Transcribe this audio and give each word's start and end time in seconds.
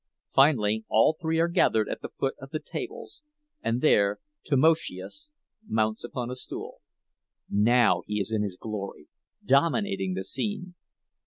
Finally 0.33 0.83
all 0.89 1.15
three 1.21 1.37
are 1.37 1.47
gathered 1.47 1.87
at 1.87 2.01
the 2.01 2.09
foot 2.09 2.33
of 2.39 2.49
the 2.49 2.59
tables, 2.59 3.21
and 3.61 3.81
there 3.81 4.19
Tamoszius 4.43 5.29
mounts 5.67 6.03
upon 6.03 6.31
a 6.31 6.35
stool. 6.35 6.81
Now 7.47 8.01
he 8.07 8.19
is 8.19 8.31
in 8.31 8.41
his 8.41 8.57
glory, 8.57 9.09
dominating 9.45 10.15
the 10.15 10.23
scene. 10.23 10.73